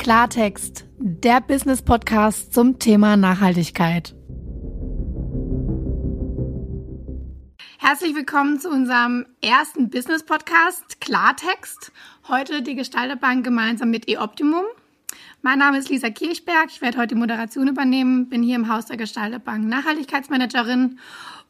[0.00, 4.14] Klartext, der Business Podcast zum Thema Nachhaltigkeit.
[7.78, 11.92] Herzlich willkommen zu unserem ersten Business Podcast Klartext.
[12.28, 14.64] Heute die Gestalterbank gemeinsam mit eOptimum.
[15.42, 16.70] Mein Name ist Lisa Kirchberg.
[16.70, 18.30] Ich werde heute die Moderation übernehmen.
[18.30, 20.98] Bin hier im Haus der Gestalterbank Nachhaltigkeitsmanagerin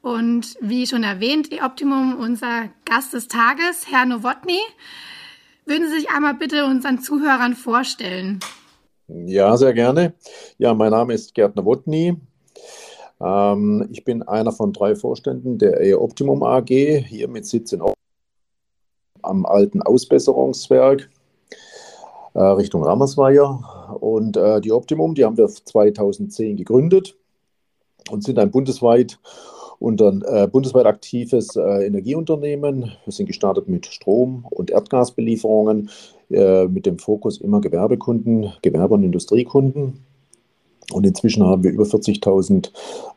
[0.02, 4.58] und wie schon erwähnt, eOptimum unser Gast des Tages, Herr Nowotny.
[5.66, 8.40] Würden Sie sich einmal bitte unseren Zuhörern vorstellen?
[9.08, 10.14] Ja, sehr gerne.
[10.58, 12.16] Ja, mein Name ist Gerd Nowotny.
[13.20, 17.82] Ähm, ich bin einer von drei Vorständen der eOptimum AG, hier mit Sitz in
[19.22, 21.10] am alten Ausbesserungswerk
[22.34, 23.98] äh, Richtung Rammersweier.
[24.00, 27.16] Und äh, die Optimum, die haben wir 2010 gegründet
[28.10, 29.18] und sind ein bundesweit
[29.80, 32.92] und ein äh, bundesweit aktives äh, Energieunternehmen.
[33.04, 35.90] Wir sind gestartet mit Strom- und Erdgasbelieferungen,
[36.30, 40.04] äh, mit dem Fokus immer Gewerbekunden, Gewerbe- und Industriekunden.
[40.92, 42.70] Und inzwischen haben wir über 40.000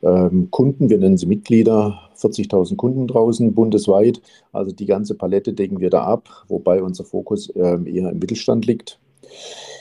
[0.04, 4.22] ähm, Kunden, wir nennen sie Mitglieder, 40.000 Kunden draußen bundesweit.
[4.54, 8.66] Also die ganze Palette decken wir da ab, wobei unser Fokus ähm, eher im Mittelstand
[8.68, 9.00] liegt.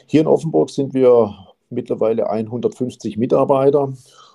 [0.06, 1.34] Hier in Offenburg sind wir
[1.70, 3.92] mittlerweile 150 Mitarbeiter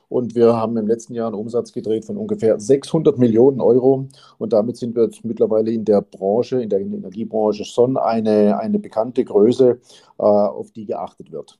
[0.09, 4.07] und wir haben im letzten Jahr einen Umsatz gedreht von ungefähr 600 Millionen Euro.
[4.37, 8.79] Und damit sind wir jetzt mittlerweile in der Branche, in der Energiebranche schon eine, eine
[8.79, 9.79] bekannte Größe,
[10.17, 11.59] äh, auf die geachtet wird.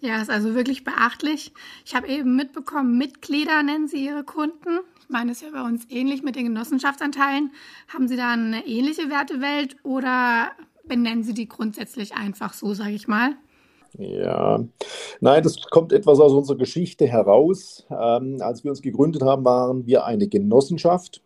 [0.00, 1.54] Ja, ist also wirklich beachtlich.
[1.86, 4.80] Ich habe eben mitbekommen, Mitglieder nennen Sie Ihre Kunden.
[5.00, 7.52] Ich meine, es ist ja bei uns ähnlich mit den Genossenschaftsanteilen.
[7.88, 10.50] Haben Sie da eine ähnliche Wertewelt oder
[10.86, 13.34] benennen Sie die grundsätzlich einfach so, sage ich mal?
[13.98, 14.64] Ja,
[15.20, 17.86] nein, das kommt etwas aus unserer Geschichte heraus.
[17.90, 21.22] Ähm, als wir uns gegründet haben, waren wir eine Genossenschaft.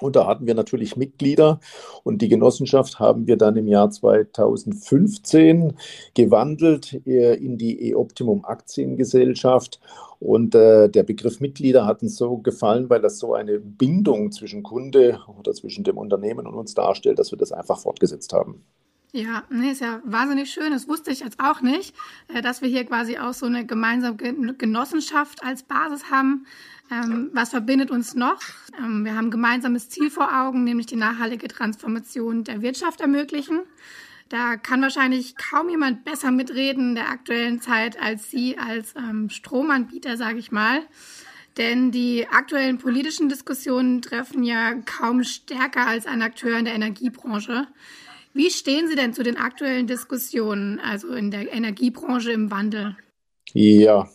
[0.00, 1.60] Und da hatten wir natürlich Mitglieder
[2.04, 5.74] und die Genossenschaft haben wir dann im Jahr 2015
[6.14, 9.78] gewandelt äh, in die E-Optimum Aktiengesellschaft.
[10.18, 14.62] Und äh, der Begriff Mitglieder hat uns so gefallen, weil das so eine Bindung zwischen
[14.62, 18.62] Kunde oder zwischen dem Unternehmen und uns darstellt, dass wir das einfach fortgesetzt haben.
[19.12, 20.70] Ja, nee, ist ja wahnsinnig schön.
[20.70, 21.96] Das wusste ich jetzt auch nicht,
[22.28, 24.16] äh, dass wir hier quasi auch so eine gemeinsame
[24.54, 26.46] Genossenschaft als Basis haben.
[26.92, 28.40] Ähm, was verbindet uns noch?
[28.78, 33.60] Ähm, wir haben ein gemeinsames Ziel vor Augen, nämlich die nachhaltige Transformation der Wirtschaft ermöglichen.
[34.28, 39.28] Da kann wahrscheinlich kaum jemand besser mitreden in der aktuellen Zeit als Sie als ähm,
[39.28, 40.82] Stromanbieter, sage ich mal.
[41.56, 47.66] Denn die aktuellen politischen Diskussionen treffen ja kaum stärker als ein Akteur in der Energiebranche.
[48.32, 52.96] Wie stehen Sie denn zu den aktuellen Diskussionen, also in der Energiebranche im Wandel?
[53.52, 54.08] Ja.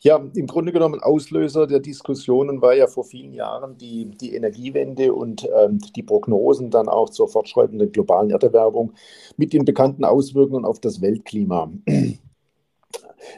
[0.00, 5.14] Ja, im Grunde genommen Auslöser der Diskussionen war ja vor vielen Jahren die, die Energiewende
[5.14, 8.94] und ähm, die Prognosen dann auch zur fortschreitenden globalen Erderwärmung
[9.36, 11.70] mit den bekannten Auswirkungen auf das Weltklima.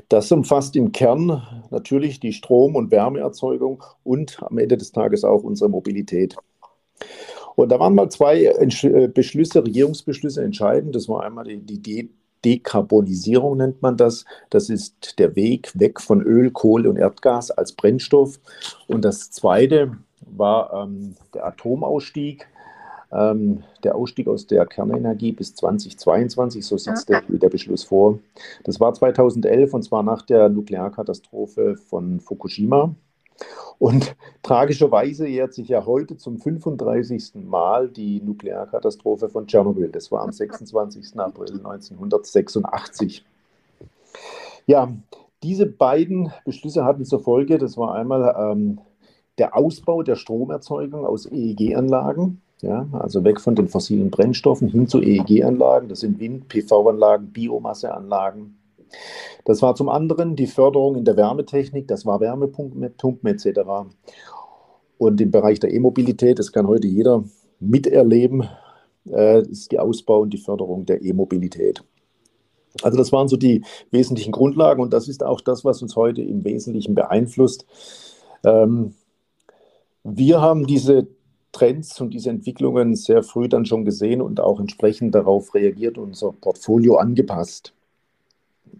[0.08, 5.42] Das umfasst im Kern natürlich die Strom- und Wärmeerzeugung und am Ende des Tages auch
[5.42, 6.36] unsere Mobilität.
[7.56, 10.94] Und da waren mal zwei äh, Beschlüsse, Regierungsbeschlüsse entscheidend.
[10.94, 12.10] Das war einmal die, die
[12.44, 14.24] Dekarbonisierung nennt man das.
[14.50, 18.38] Das ist der Weg weg von Öl, Kohle und Erdgas als Brennstoff.
[18.86, 22.46] Und das zweite war ähm, der Atomausstieg,
[23.12, 28.18] ähm, der Ausstieg aus der Kernenergie bis 2022, so sitzt der, der Beschluss vor.
[28.64, 32.94] Das war 2011 und zwar nach der Nuklearkatastrophe von Fukushima.
[33.78, 37.32] Und tragischerweise jährt sich ja heute zum 35.
[37.44, 39.88] Mal die Nuklearkatastrophe von Tschernobyl.
[39.88, 41.18] Das war am 26.
[41.18, 43.24] April 1986.
[44.66, 44.92] Ja,
[45.42, 48.78] diese beiden Beschlüsse hatten zur Folge, das war einmal ähm,
[49.38, 55.02] der Ausbau der Stromerzeugung aus EEG-Anlagen, ja, also weg von den fossilen Brennstoffen hin zu
[55.02, 55.88] EEG-Anlagen.
[55.88, 58.56] Das sind Wind-, PV-Anlagen, Biomasseanlagen.
[59.44, 62.82] Das war zum anderen die Förderung in der Wärmetechnik, das war Wärmepumpen
[63.26, 63.60] etc.
[64.98, 67.24] Und im Bereich der E-Mobilität, das kann heute jeder
[67.60, 68.48] miterleben,
[69.10, 71.82] äh, ist die Ausbau und die Förderung der E-Mobilität.
[72.82, 76.22] Also das waren so die wesentlichen Grundlagen und das ist auch das, was uns heute
[76.22, 77.66] im Wesentlichen beeinflusst.
[78.44, 78.94] Ähm,
[80.02, 81.06] wir haben diese
[81.52, 86.32] Trends und diese Entwicklungen sehr früh dann schon gesehen und auch entsprechend darauf reagiert, unser
[86.32, 87.72] Portfolio angepasst.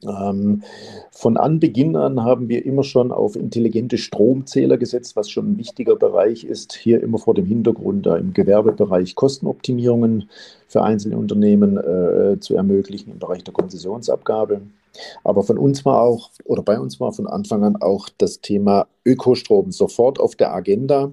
[0.03, 0.63] Ähm,
[1.11, 5.97] von Anbeginn an haben wir immer schon auf intelligente Stromzähler gesetzt, was schon ein wichtiger
[5.97, 6.75] Bereich ist.
[6.75, 10.29] Hier immer vor dem Hintergrund, da im Gewerbebereich Kostenoptimierungen
[10.69, 14.63] für einzelne Unternehmen äh, zu ermöglichen im Bereich der Konzessionsabgabe.
[15.25, 18.87] Aber von uns war auch, oder bei uns war von Anfang an auch das Thema
[19.05, 21.13] Ökostrom sofort auf der Agenda.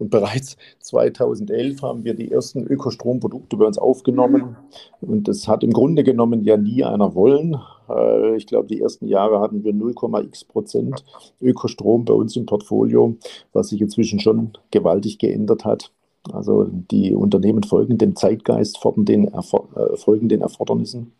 [0.00, 4.56] Und bereits 2011 haben wir die ersten Ökostromprodukte bei uns aufgenommen.
[5.02, 7.60] Und das hat im Grunde genommen ja nie einer wollen.
[7.88, 11.04] Äh, ich glaube, die ersten Jahre hatten wir 0,x Prozent
[11.40, 13.16] Ökostrom bei uns im Portfolio,
[13.52, 15.92] was sich inzwischen schon gewaltig geändert hat.
[16.32, 21.12] Also die Unternehmen folgen dem Zeitgeist, folgen den, äh, folgen den Erfordernissen.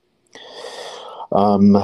[1.33, 1.77] Ähm,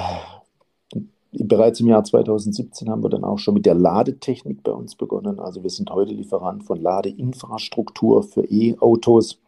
[1.44, 5.38] bereits im Jahr 2017 haben wir dann auch schon mit der Ladetechnik bei uns begonnen.
[5.38, 9.38] Also wir sind heute Lieferant von Ladeinfrastruktur für E-Autos,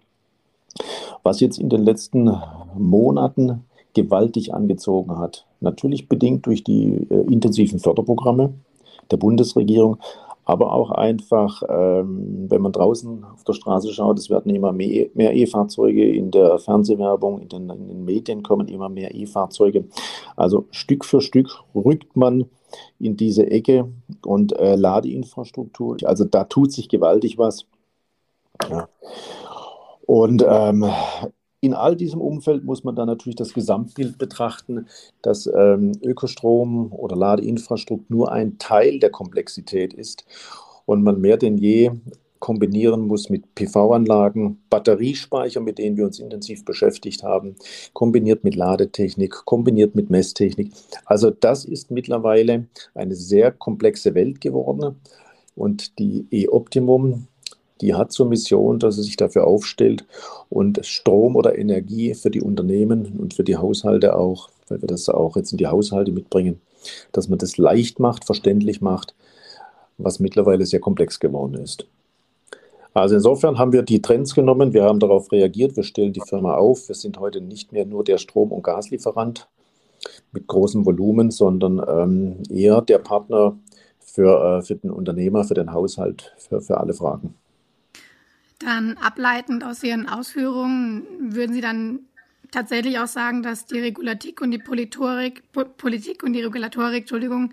[1.22, 2.30] was jetzt in den letzten
[2.76, 3.64] Monaten
[3.94, 5.46] gewaltig angezogen hat.
[5.60, 8.52] Natürlich bedingt durch die äh, intensiven Förderprogramme
[9.10, 9.96] der Bundesregierung,
[10.48, 15.10] aber auch einfach, ähm, wenn man draußen auf der Straße schaut, es werden immer mehr,
[15.14, 19.84] E-Fahrzeuge in der Fernsehwerbung, in den, in den Medien kommen immer mehr E-Fahrzeuge.
[20.36, 22.46] Also Stück für Stück rückt man
[22.98, 23.92] in diese Ecke
[24.24, 25.98] und äh, Ladeinfrastruktur.
[26.04, 27.66] Also da tut sich gewaltig was.
[28.70, 28.88] Ja.
[30.06, 30.90] Und ähm,
[31.60, 34.86] in all diesem Umfeld muss man dann natürlich das Gesamtbild betrachten,
[35.22, 40.24] dass ähm, Ökostrom oder Ladeinfrastruktur nur ein Teil der Komplexität ist
[40.86, 41.90] und man mehr denn je
[42.38, 47.56] kombinieren muss mit PV-Anlagen, Batteriespeicher, mit denen wir uns intensiv beschäftigt haben,
[47.92, 50.72] kombiniert mit Ladetechnik, kombiniert mit Messtechnik.
[51.04, 54.96] Also das ist mittlerweile eine sehr komplexe Welt geworden
[55.56, 57.26] und die E-Optimum
[57.80, 60.04] die hat zur Mission, dass sie sich dafür aufstellt
[60.48, 65.08] und Strom oder Energie für die Unternehmen und für die Haushalte auch, weil wir das
[65.08, 66.60] auch jetzt in die Haushalte mitbringen,
[67.12, 69.14] dass man das leicht macht, verständlich macht,
[69.98, 71.86] was mittlerweile sehr komplex geworden ist.
[72.94, 76.54] Also insofern haben wir die Trends genommen, wir haben darauf reagiert, wir stellen die Firma
[76.56, 76.88] auf.
[76.88, 79.48] Wir sind heute nicht mehr nur der Strom- und Gaslieferant
[80.32, 83.56] mit großem Volumen, sondern ähm, eher der Partner
[84.00, 87.34] für, äh, für den Unternehmer, für den Haushalt, für, für alle Fragen.
[88.58, 92.00] Dann ableitend aus Ihren Ausführungen würden Sie dann
[92.50, 97.52] tatsächlich auch sagen, dass die Regulatik und die Politorik, po Politik und die Regulatorik, Entschuldigung,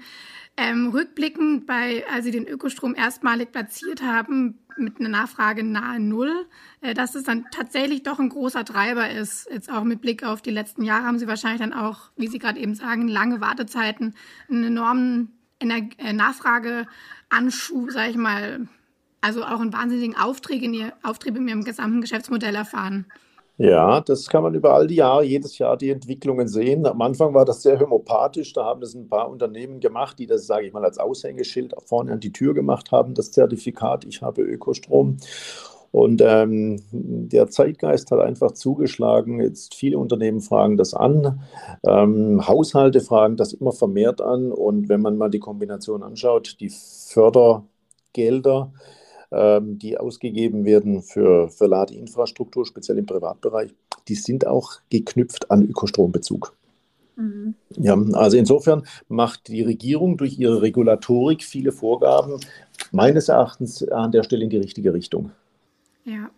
[0.58, 6.48] ähm, rückblickend bei, als Sie den Ökostrom erstmalig platziert haben, mit einer Nachfrage nahe Null,
[6.82, 9.48] äh, dass es dann tatsächlich doch ein großer Treiber ist.
[9.52, 12.40] Jetzt auch mit Blick auf die letzten Jahre haben Sie wahrscheinlich dann auch, wie Sie
[12.40, 14.16] gerade eben sagen, lange Wartezeiten,
[14.50, 18.68] einen enormen Ener äh, Nachfrageanschub, sage ich mal,
[19.26, 23.08] also auch einen wahnsinnigen Auftrieb in, ihr, Auftrieb in ihrem gesamten Geschäftsmodell erfahren.
[23.58, 26.86] Ja, das kann man über all die Jahre, jedes Jahr die Entwicklungen sehen.
[26.86, 28.52] Am Anfang war das sehr homöopathisch.
[28.54, 32.12] Da haben das ein paar Unternehmen gemacht, die das, sage ich mal, als Aushängeschild vorne
[32.12, 35.18] an die Tür gemacht haben, das Zertifikat, ich habe Ökostrom.
[35.94, 39.40] Und ähm, der Zeitgeist hat einfach zugeschlagen.
[39.40, 41.42] Jetzt viele Unternehmen fragen das an,
[41.88, 44.52] ähm, Haushalte fragen das immer vermehrt an.
[44.52, 48.74] Und wenn man mal die Kombination anschaut, die Fördergelder,
[49.32, 53.74] die ausgegeben werden für, für Ladeinfrastruktur, speziell im Privatbereich,
[54.08, 56.56] die sind auch geknüpft an Ökostrombezug.
[57.16, 57.56] Mhm.
[57.78, 62.40] Ja, also insofern macht die Regierung durch ihre Regulatorik viele Vorgaben
[62.92, 65.32] meines Erachtens an der Stelle in die richtige Richtung.
[66.04, 66.30] Ja.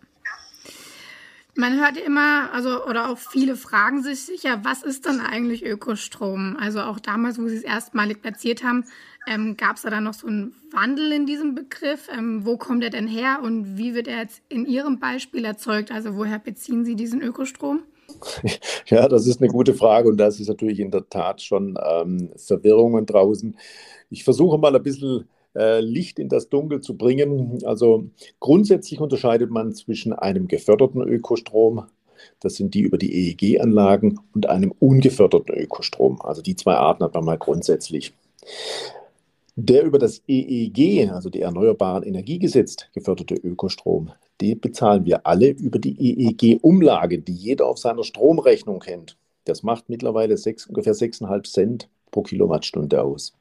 [1.60, 6.56] Man hört immer, also oder auch viele fragen sich sicher, was ist denn eigentlich Ökostrom?
[6.60, 8.86] Also auch damals, wo sie es erstmalig platziert haben,
[9.28, 12.10] ähm, gab es da dann noch so einen Wandel in diesem Begriff?
[12.16, 15.92] Ähm, wo kommt er denn her und wie wird er jetzt in Ihrem Beispiel erzeugt?
[15.92, 17.82] Also woher beziehen Sie diesen Ökostrom?
[18.86, 22.30] Ja, das ist eine gute Frage und das ist natürlich in der Tat schon ähm,
[22.38, 23.58] Verwirrungen draußen.
[24.10, 27.60] Ich versuche mal ein bisschen äh, Licht in das Dunkel zu bringen.
[27.66, 28.10] Also
[28.40, 31.86] grundsätzlich unterscheidet man zwischen einem geförderten Ökostrom,
[32.40, 36.22] das sind die über die EEG-Anlagen, und einem ungeförderten Ökostrom.
[36.22, 38.14] Also die zwei Arten hat man mal grundsätzlich.
[39.56, 45.80] Der über das EEG, also die Erneuerbaren Energiegesetz, geförderte Ökostrom, den bezahlen wir alle über
[45.80, 49.18] die EEG-Umlage, die jeder auf seiner Stromrechnung kennt.
[49.46, 53.34] Das macht mittlerweile sechs, ungefähr 6,5 Cent pro Kilowattstunde aus.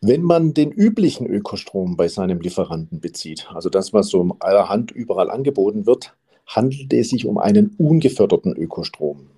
[0.00, 5.30] Wenn man den üblichen Ökostrom bei seinem Lieferanten bezieht, also das, was so allerhand überall
[5.30, 9.28] angeboten wird, handelt es sich um einen ungeförderten Ökostrom.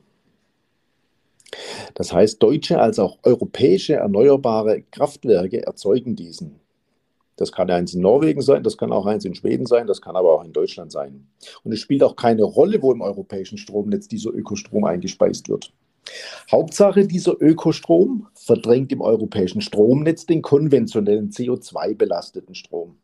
[1.95, 6.61] Das heißt, deutsche als auch europäische erneuerbare Kraftwerke erzeugen diesen.
[7.37, 10.17] Das kann eins in Norwegen sein, das kann auch eins in Schweden sein, das kann
[10.17, 11.27] aber auch in Deutschland sein.
[11.65, 15.73] Und es spielt auch keine Rolle, wo im europäischen Stromnetz dieser Ökostrom eingespeist wird.
[16.50, 22.96] Hauptsache, dieser Ökostrom verdrängt im europäischen Stromnetz den konventionellen CO2-belasteten Strom.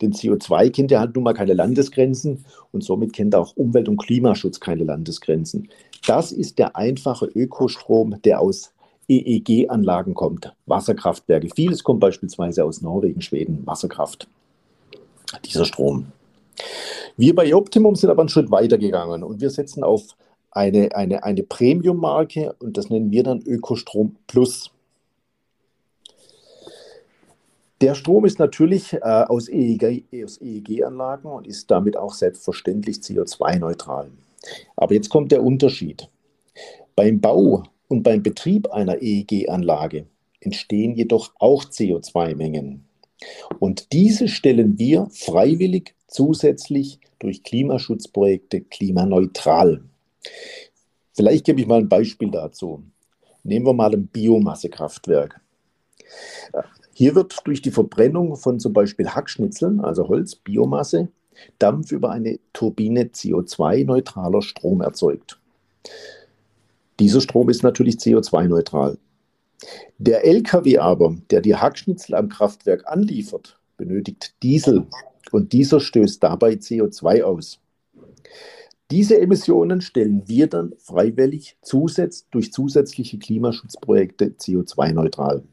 [0.00, 3.98] Denn CO2 kennt ja halt nun mal keine Landesgrenzen und somit kennt auch Umwelt- und
[3.98, 5.68] Klimaschutz keine Landesgrenzen.
[6.06, 8.72] Das ist der einfache Ökostrom, der aus
[9.08, 11.48] EEG-Anlagen kommt, Wasserkraftwerke.
[11.54, 14.28] Vieles kommt beispielsweise aus Norwegen, Schweden, Wasserkraft,
[15.44, 16.12] dieser Strom.
[17.16, 20.16] Wir bei Optimum sind aber einen Schritt weiter gegangen und wir setzen auf
[20.50, 24.70] eine, eine, eine Premium-Marke und das nennen wir dann Ökostrom Plus.
[27.80, 34.10] Der Strom ist natürlich äh, aus EEG-Anlagen EEG und ist damit auch selbstverständlich CO2-neutral.
[34.76, 36.08] Aber jetzt kommt der Unterschied.
[36.94, 40.06] Beim Bau und beim Betrieb einer EEG-Anlage
[40.40, 42.84] entstehen jedoch auch CO2-Mengen.
[43.58, 49.82] Und diese stellen wir freiwillig zusätzlich durch Klimaschutzprojekte klimaneutral.
[51.12, 52.82] Vielleicht gebe ich mal ein Beispiel dazu.
[53.42, 55.40] Nehmen wir mal ein Biomassekraftwerk.
[56.92, 61.08] Hier wird durch die Verbrennung von zum Beispiel Hackschnitzeln, also Holz, Biomasse,
[61.58, 65.38] Dampf über eine Turbine CO2-neutraler Strom erzeugt.
[66.98, 68.98] Dieser Strom ist natürlich CO2-neutral.
[69.98, 74.86] Der LKW aber, der die Hackschnitzel am Kraftwerk anliefert, benötigt Diesel
[75.32, 77.58] und dieser stößt dabei CO2 aus.
[78.90, 85.44] Diese Emissionen stellen wir dann freiwillig zusätz durch zusätzliche Klimaschutzprojekte CO2-neutral.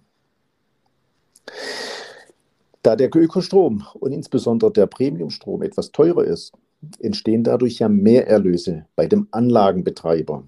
[2.82, 6.53] Da der Ökostrom und insbesondere der Premiumstrom etwas teurer ist,
[7.00, 10.44] entstehen dadurch ja Mehrerlöse bei dem Anlagenbetreiber.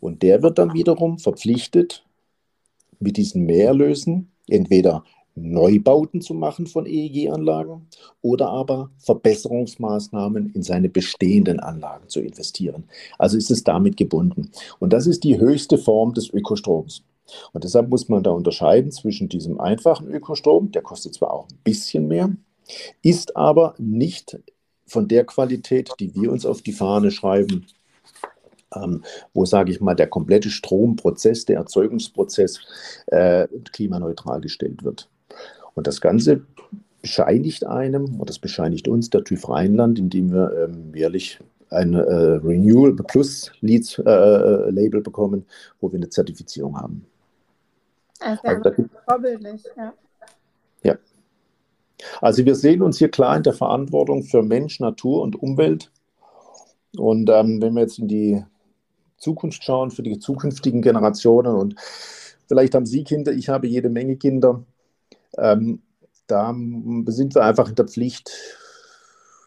[0.00, 2.04] Und der wird dann wiederum verpflichtet,
[2.98, 7.86] mit diesen Mehrerlösen entweder Neubauten zu machen von EEG-Anlagen
[8.20, 12.84] oder aber Verbesserungsmaßnahmen in seine bestehenden Anlagen zu investieren.
[13.18, 14.50] Also ist es damit gebunden.
[14.78, 17.02] Und das ist die höchste Form des Ökostroms.
[17.52, 21.58] Und deshalb muss man da unterscheiden zwischen diesem einfachen Ökostrom, der kostet zwar auch ein
[21.62, 22.30] bisschen mehr,
[23.02, 24.38] ist aber nicht
[24.86, 27.66] von der Qualität, die wir uns auf die Fahne schreiben,
[28.74, 32.60] ähm, wo, sage ich mal, der komplette Stromprozess, der Erzeugungsprozess
[33.06, 35.08] äh, klimaneutral gestellt wird.
[35.80, 36.42] Und das Ganze
[37.00, 41.38] bescheinigt einem, und das bescheinigt uns der TÜV Rheinland, indem wir ähm, jährlich
[41.70, 45.46] ein äh, Renewable Plus Leads äh, äh, Label bekommen,
[45.80, 47.06] wo wir eine Zertifizierung haben.
[48.18, 48.70] Also, also
[49.08, 49.94] vorbildlich, ja.
[50.82, 50.98] Ja.
[52.20, 55.90] Also wir sehen uns hier klar in der Verantwortung für Mensch, Natur und Umwelt.
[56.98, 58.44] Und ähm, wenn wir jetzt in die
[59.16, 61.76] Zukunft schauen, für die zukünftigen Generationen und
[62.48, 64.62] vielleicht haben Sie Kinder, ich habe jede Menge Kinder,
[65.38, 65.82] ähm,
[66.26, 66.54] da
[67.06, 68.30] sind wir einfach in der Pflicht,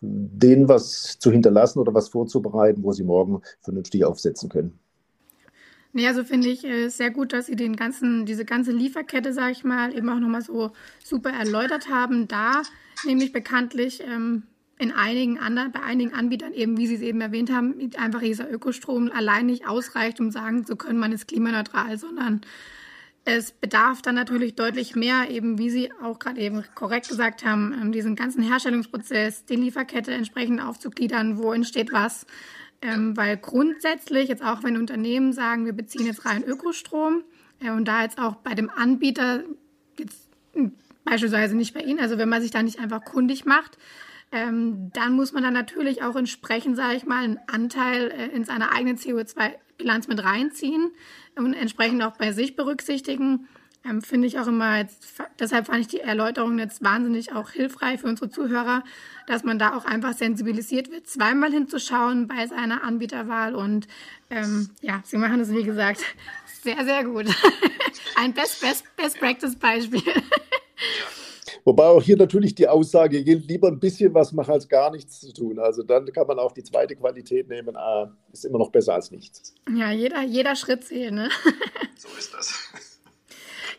[0.02, 4.80] denen was zu hinterlassen oder was vorzubereiten, wo sie morgen vernünftig aufsetzen können.
[5.94, 9.52] Nee, also finde ich äh, sehr gut, dass Sie den ganzen, diese ganze Lieferkette, sage
[9.52, 10.72] ich mal, eben auch nochmal so
[11.04, 12.28] super erläutert haben.
[12.28, 12.63] Da
[13.06, 14.44] nämlich bekanntlich ähm,
[14.80, 18.52] in einigen anderen, bei einigen Anbietern eben, wie Sie es eben erwähnt haben, einfach dieser
[18.52, 22.42] Ökostrom allein nicht ausreicht, um sagen zu können, man ist klimaneutral, sondern
[23.25, 27.74] es bedarf dann natürlich deutlich mehr, eben wie Sie auch gerade eben korrekt gesagt haben,
[27.82, 32.25] ähm, diesen ganzen Herstellungsprozess, die Lieferkette entsprechend aufzugliedern, wo entsteht was,
[32.82, 37.24] ähm, weil grundsätzlich, jetzt auch wenn Unternehmen sagen, wir beziehen jetzt rein Ökostrom
[37.62, 39.44] äh, und da jetzt auch bei dem Anbieter,
[39.98, 40.74] jetzt hm,
[41.06, 43.77] beispielsweise nicht bei Ihnen, also wenn man sich da nicht einfach kundig macht,
[44.34, 48.44] ähm, dann muss man dann natürlich auch entsprechend, sage ich mal, einen Anteil äh, in
[48.44, 48.98] seiner eigenen
[49.77, 50.92] CO2-Bilanz mit reinziehen
[51.36, 53.48] und entsprechend auch bei sich berücksichtigen.
[53.86, 58.00] Ähm, Finde ich auch immer jetzt, deshalb fand ich die Erläuterung jetzt wahnsinnig auch hilfreich
[58.00, 58.84] für unsere Zuhörer,
[59.27, 63.56] dass man da auch einfach sensibilisiert wird, zweimal hinzuschauen bei seiner Anbieterwahl.
[63.56, 63.88] Und
[64.30, 66.01] ähm, ja, sie machen das, wie gesagt,
[66.63, 67.25] sehr, sehr gut.
[68.15, 70.01] Ein Best, Best, Best Practice Beispiel.
[71.65, 75.22] Wobei auch hier natürlich die Aussage gilt, lieber ein bisschen was machen als gar nichts
[75.22, 75.60] zu tun.
[75.60, 79.12] Also dann kann man auch die zweite Qualität nehmen, ah, ist immer noch besser als
[79.12, 79.55] nichts.
[79.74, 81.29] Ja, jeder, jeder Schritt zählt, ne?
[81.96, 82.51] So ist das.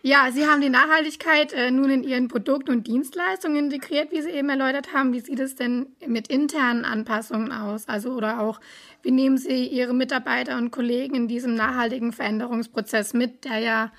[0.07, 4.31] Ja, Sie haben die Nachhaltigkeit äh, nun in Ihren Produkt- und Dienstleistungen integriert, wie Sie
[4.31, 5.13] eben erläutert haben.
[5.13, 7.89] Wie sieht es denn mit internen Anpassungen aus?
[7.89, 8.61] Also oder auch,
[9.03, 13.93] wie nehmen Sie Ihre Mitarbeiter und Kollegen in diesem nachhaltigen Veränderungsprozess mit, der ja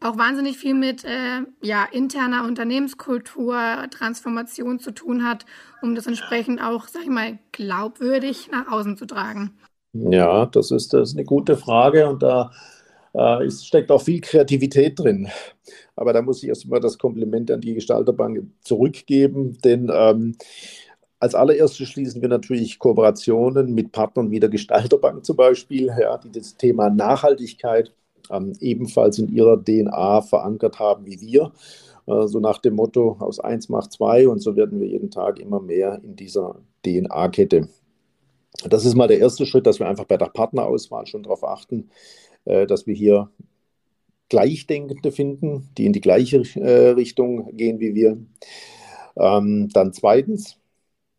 [0.00, 3.56] auch wahnsinnig viel mit äh, ja, interner Unternehmenskultur,
[3.90, 5.44] Transformation zu tun hat,
[5.82, 9.52] um das entsprechend auch, sag ich mal, glaubwürdig nach außen zu tragen?
[9.92, 12.50] Ja, das ist, das ist eine gute Frage und da
[13.14, 15.28] äh, es steckt auch viel Kreativität drin.
[15.96, 20.36] Aber da muss ich erstmal das Kompliment an die Gestalterbank zurückgeben, denn ähm,
[21.18, 26.32] als allererstes schließen wir natürlich Kooperationen mit Partnern wie der Gestalterbank zum Beispiel, ja, die
[26.32, 27.92] das Thema Nachhaltigkeit
[28.30, 31.52] ähm, ebenfalls in ihrer DNA verankert haben wie wir.
[32.06, 35.38] Äh, so nach dem Motto, aus eins macht zwei und so werden wir jeden Tag
[35.38, 37.68] immer mehr in dieser DNA-Kette.
[38.68, 41.90] Das ist mal der erste Schritt, dass wir einfach bei der Partnerauswahl schon darauf achten,
[42.44, 43.30] äh, dass wir hier
[44.28, 48.18] Gleichdenkende finden, die in die gleiche äh, Richtung gehen wie wir.
[49.16, 50.56] Ähm, dann zweitens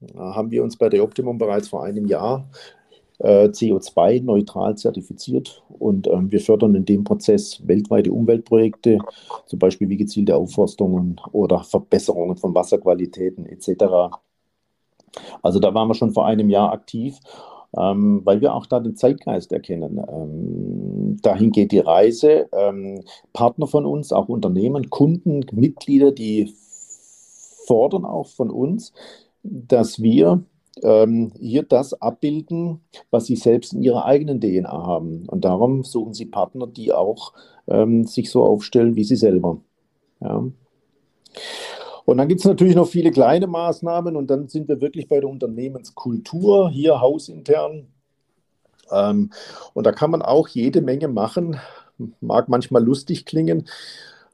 [0.02, 2.50] äh, haben wir uns bei der Optimum bereits vor einem Jahr
[3.24, 9.00] äh, CO2-neutral zertifiziert und ähm, wir fördern in dem Prozess weltweite Umweltprojekte,
[9.46, 14.16] zum Beispiel wie gezielte Aufforstungen oder Verbesserungen von Wasserqualitäten etc.
[15.42, 17.20] Also da waren wir schon vor einem Jahr aktiv
[17.78, 20.02] ähm, weil wir auch da den Zeitgeist erkennen.
[20.10, 22.50] Ähm, dahin geht die Reise.
[22.52, 23.02] Ähm,
[23.34, 26.54] Partner von uns, auch Unternehmen, Kunden, Mitglieder, die
[27.66, 28.94] fordern auch von uns,
[29.44, 30.44] dass wir
[30.84, 35.28] ähm, hier das abbilden, was sie selbst in ihrer eigenen DNA haben.
[35.28, 37.34] Und darum suchen sie Partner, die auch
[37.68, 39.60] ähm, sich so aufstellen wie sie selber.
[40.22, 40.44] Ja.
[42.06, 45.20] Und dann gibt es natürlich noch viele kleine Maßnahmen und dann sind wir wirklich bei
[45.20, 47.88] der Unternehmenskultur hier hausintern.
[48.92, 49.32] Ähm,
[49.74, 51.58] und da kann man auch jede Menge machen,
[52.20, 53.68] mag manchmal lustig klingen,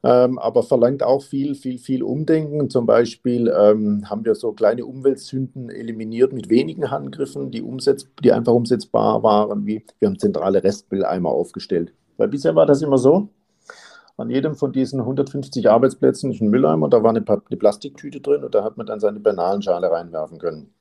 [0.04, 2.70] ähm, aber verlangt auch viel, viel, viel Umdenken.
[2.70, 8.32] Zum Beispiel ähm, haben wir so kleine Umweltsünden eliminiert mit wenigen Handgriffen, die, umsetz die
[8.32, 11.92] einfach umsetzbar waren, wie wir haben zentrale Restmülleimer aufgestellt.
[12.16, 13.28] Weil bisher war das immer so,
[14.16, 18.42] an jedem von diesen 150 Arbeitsplätzen ist ein Mülleimer da war eine, eine Plastiktüte drin
[18.44, 20.74] und da hat man dann seine Bananenschale reinwerfen können.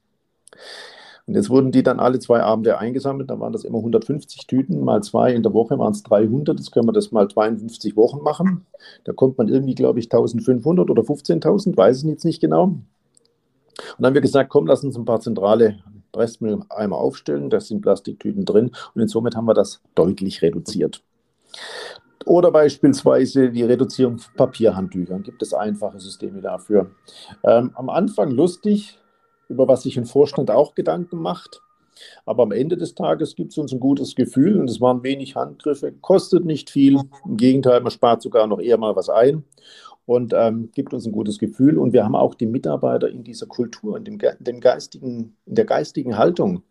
[1.27, 4.79] Und jetzt wurden die dann alle zwei Abende eingesammelt, dann waren das immer 150 Tüten,
[4.79, 8.21] mal zwei in der Woche waren es 300, jetzt können wir das mal 52 Wochen
[8.21, 8.65] machen.
[9.03, 12.63] Da kommt man irgendwie, glaube ich, 1500 oder 15.000, weiß ich jetzt nicht genau.
[12.63, 12.85] Und
[13.99, 15.79] dann haben wir gesagt, komm, lass uns ein paar zentrale
[16.15, 21.03] Restmülleimer aufstellen, da sind Plastiktüten drin und somit haben wir das deutlich reduziert.
[22.25, 25.23] Oder beispielsweise die Reduzierung von Papierhandtüchern.
[25.23, 26.91] Gibt es einfache Systeme dafür.
[27.43, 28.99] Ähm, am Anfang lustig,
[29.49, 31.61] über was sich ein Vorstand auch Gedanken macht.
[32.25, 35.35] Aber am Ende des Tages gibt es uns ein gutes Gefühl und es waren wenig
[35.35, 36.99] Handgriffe, kostet nicht viel.
[37.25, 39.43] Im Gegenteil, man spart sogar noch eher mal was ein
[40.05, 41.77] und ähm, gibt uns ein gutes Gefühl.
[41.77, 45.65] Und wir haben auch die Mitarbeiter in dieser Kultur, in, dem, dem geistigen, in der
[45.65, 46.63] geistigen Haltung.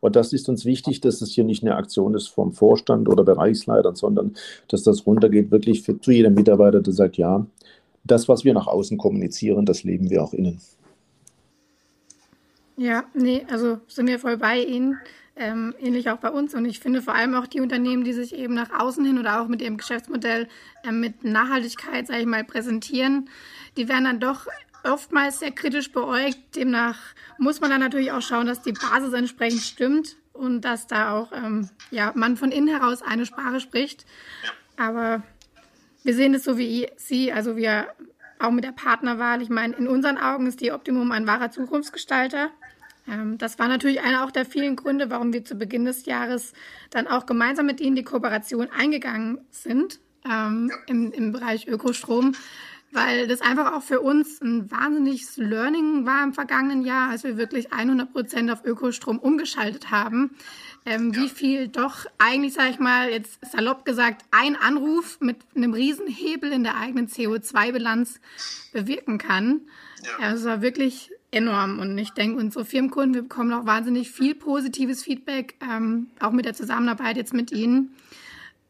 [0.00, 3.24] Und das ist uns wichtig, dass es hier nicht eine Aktion ist vom Vorstand oder
[3.24, 4.34] Bereichsleitern, sondern
[4.68, 7.46] dass das runtergeht wirklich für, zu jedem Mitarbeiter, der sagt, ja,
[8.04, 10.60] das, was wir nach außen kommunizieren, das leben wir auch innen.
[12.80, 14.98] Ja, nee, also sind wir voll bei Ihnen.
[15.36, 16.54] Ähm, ähnlich auch bei uns.
[16.54, 19.42] Und ich finde vor allem auch die Unternehmen, die sich eben nach außen hin oder
[19.42, 20.48] auch mit ihrem Geschäftsmodell
[20.82, 23.28] äh, mit Nachhaltigkeit, sage ich mal, präsentieren,
[23.76, 24.46] die werden dann doch
[24.82, 26.38] oftmals sehr kritisch beäugt.
[26.56, 26.96] Demnach
[27.36, 31.32] muss man dann natürlich auch schauen, dass die Basis entsprechend stimmt und dass da auch
[31.32, 34.06] ähm, ja, man von innen heraus eine Sprache spricht.
[34.78, 35.22] Aber
[36.02, 37.88] wir sehen es so wie Sie, also wir
[38.38, 39.42] auch mit der Partnerwahl.
[39.42, 42.50] Ich meine, in unseren Augen ist die Optimum ein wahrer Zukunftsgestalter.
[43.10, 46.52] Ähm, das war natürlich einer auch der vielen Gründe, warum wir zu Beginn des Jahres
[46.90, 52.34] dann auch gemeinsam mit Ihnen die Kooperation eingegangen sind ähm, im, im Bereich Ökostrom
[52.92, 57.36] weil das einfach auch für uns ein wahnsinniges Learning war im vergangenen Jahr, als wir
[57.36, 60.36] wirklich 100 Prozent auf Ökostrom umgeschaltet haben.
[60.84, 61.22] Ähm, ja.
[61.22, 66.50] Wie viel doch eigentlich, sage ich mal, jetzt salopp gesagt, ein Anruf mit einem Riesenhebel
[66.50, 68.20] in der eigenen CO2-Bilanz
[68.72, 69.60] bewirken kann.
[70.02, 70.26] Ja.
[70.26, 71.78] Also war wirklich enorm.
[71.78, 76.44] Und ich denke, unsere Firmenkunden, wir bekommen auch wahnsinnig viel positives Feedback, ähm, auch mit
[76.44, 77.94] der Zusammenarbeit jetzt mit Ihnen.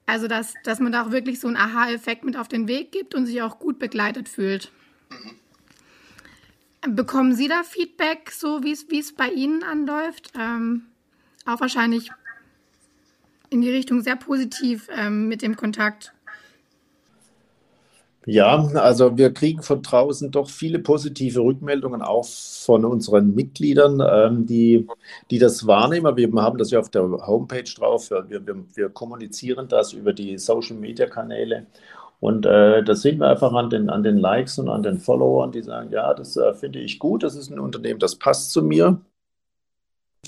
[0.07, 3.15] Also, dass, dass man da auch wirklich so einen Aha-Effekt mit auf den Weg gibt
[3.15, 4.73] und sich auch gut begleitet fühlt.
[5.11, 6.97] Mhm.
[6.97, 10.33] Bekommen Sie da Feedback, so wie es bei Ihnen anläuft?
[10.39, 10.87] Ähm,
[11.45, 12.11] auch wahrscheinlich
[13.51, 16.13] in die Richtung sehr positiv ähm, mit dem Kontakt.
[18.27, 24.47] Ja, also wir kriegen von draußen doch viele positive Rückmeldungen, auch von unseren Mitgliedern, ähm,
[24.47, 24.87] die,
[25.31, 26.17] die das wahrnehmen.
[26.17, 28.11] Wir haben das ja auf der Homepage drauf.
[28.11, 31.67] Wir, wir, wir kommunizieren das über die Social-Media-Kanäle.
[32.21, 35.53] Und äh, das sehen wir einfach an den, an den Likes und an den Followern,
[35.53, 38.63] die sagen, ja, das äh, finde ich gut, das ist ein Unternehmen, das passt zu
[38.63, 39.01] mir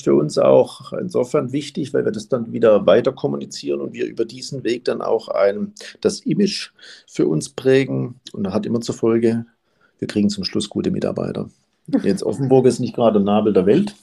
[0.03, 4.25] für uns auch insofern wichtig, weil wir das dann wieder weiter kommunizieren und wir über
[4.25, 6.71] diesen Weg dann auch ein, das Image
[7.07, 9.47] für uns prägen und hat immer zur Folge,
[9.99, 11.49] wir kriegen zum Schluss gute Mitarbeiter.
[12.03, 13.95] Jetzt Offenburg ist nicht gerade Nabel der Welt,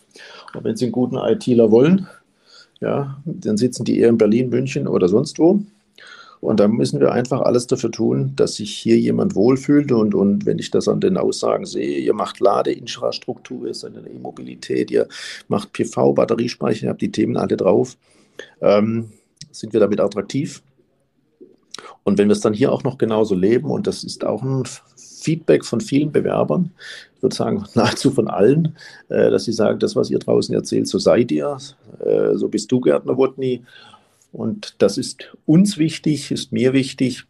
[0.54, 2.08] aber wenn Sie einen guten ITler wollen,
[2.82, 5.62] ja, dann sitzen die eher in Berlin, München oder sonst wo.
[6.42, 9.92] Und da müssen wir einfach alles dafür tun, dass sich hier jemand wohlfühlt.
[9.92, 14.04] Und, und wenn ich das an den Aussagen sehe, ihr macht Ladeinfrastruktur, ihr seid in
[14.04, 15.08] der E-Mobilität, ihr
[15.50, 17.98] macht PV, Batteriespeicher, ihr habt die Themen alle drauf,
[18.62, 19.10] ähm,
[19.52, 20.62] sind wir damit attraktiv.
[22.04, 24.64] Und wenn wir es dann hier auch noch genauso leben, und das ist auch ein
[24.96, 26.72] Feedback von vielen Bewerbern,
[27.16, 28.78] ich würde sagen nahezu von allen,
[29.10, 31.58] äh, dass sie sagen, das, was ihr draußen erzählt, so seid ihr,
[32.00, 33.62] äh, so bist du, Gärtner Wodny.
[34.32, 37.26] Und das ist uns wichtig, ist mir wichtig.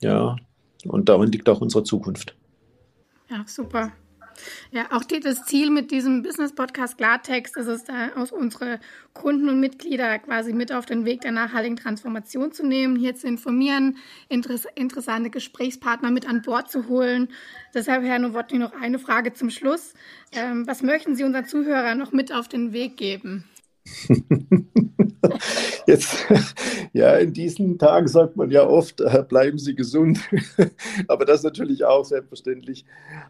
[0.00, 0.36] Ja,
[0.84, 2.36] und darin liegt auch unsere Zukunft.
[3.28, 3.92] Ja, super.
[4.70, 8.78] Ja, auch das Ziel mit diesem Business-Podcast Klartext ist es, da unsere
[9.12, 13.26] Kunden und Mitglieder quasi mit auf den Weg der nachhaltigen Transformation zu nehmen, hier zu
[13.26, 13.96] informieren,
[14.28, 17.28] interess interessante Gesprächspartner mit an Bord zu holen.
[17.74, 19.94] Deshalb, Herr Nowotny, noch eine Frage zum Schluss.
[20.32, 23.44] Ähm, was möchten Sie unseren Zuhörern noch mit auf den Weg geben?
[25.86, 26.26] Jetzt,
[26.92, 30.20] ja, in diesen Tagen sagt man ja oft, äh, bleiben Sie gesund.
[31.08, 32.84] Aber das natürlich auch selbstverständlich.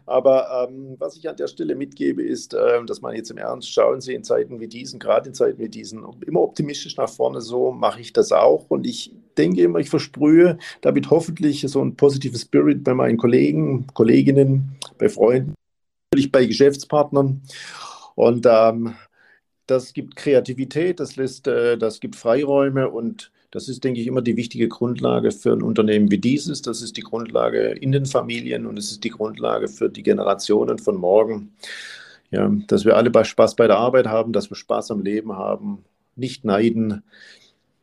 [0.05, 3.71] Aber ähm, was ich an der Stelle mitgebe, ist, äh, dass man jetzt im Ernst
[3.71, 7.41] schauen Sie in Zeiten wie diesen, gerade in Zeiten wie diesen, immer optimistisch nach vorne.
[7.41, 8.65] So mache ich das auch.
[8.69, 13.87] Und ich denke immer, ich versprühe damit hoffentlich so ein positives Spirit bei meinen Kollegen,
[13.93, 15.53] Kolleginnen, bei Freunden,
[16.11, 17.41] natürlich bei Geschäftspartnern.
[18.15, 18.95] Und ähm,
[19.69, 24.21] das gibt Kreativität, das, lässt, äh, das gibt Freiräume und das ist, denke ich, immer
[24.21, 26.61] die wichtige Grundlage für ein Unternehmen wie dieses.
[26.61, 30.77] Das ist die Grundlage in den Familien und es ist die Grundlage für die Generationen
[30.77, 31.53] von morgen.
[32.31, 35.83] Ja, dass wir alle Spaß bei der Arbeit haben, dass wir Spaß am Leben haben,
[36.15, 37.01] nicht neiden.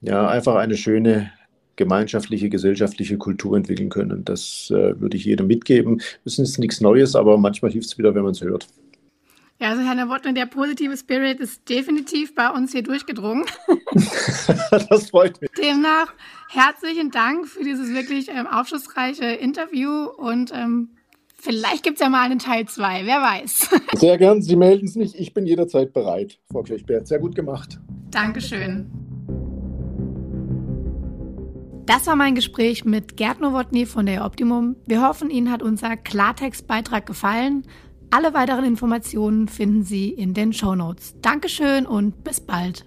[0.03, 1.33] Ja, einfach eine schöne
[1.75, 4.25] gemeinschaftliche, gesellschaftliche Kultur entwickeln können.
[4.25, 6.01] Das äh, würde ich jedem mitgeben.
[6.25, 8.69] Das ist nichts Neues, aber manchmal hilft es wieder, wenn man es hört.
[9.59, 13.47] Ja, also Herr Nowotny, der positive Spirit ist definitiv bei uns hier durchgedrungen.
[14.91, 15.51] das freut mich.
[15.53, 16.13] Demnach
[16.51, 20.91] herzlichen Dank für dieses wirklich ähm, aufschlussreiche Interview und ähm,
[21.39, 23.71] vielleicht gibt es ja mal einen Teil 2, wer weiß.
[23.95, 25.15] Sehr gern, Sie melden es nicht.
[25.15, 27.09] Ich bin jederzeit bereit, Frau Kirchbert.
[27.09, 27.79] Sehr gut gemacht.
[28.11, 28.91] Dankeschön.
[31.87, 34.75] Das war mein Gespräch mit Gerd Nowotny von der Optimum.
[34.87, 37.63] Wir hoffen, Ihnen hat unser Klartextbeitrag gefallen.
[38.11, 41.15] Alle weiteren Informationen finden Sie in den Show Notes.
[41.21, 42.85] Dankeschön und bis bald.